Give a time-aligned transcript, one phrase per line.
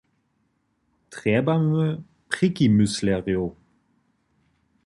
[1.11, 3.51] Trjebamy prěkimyslerjow!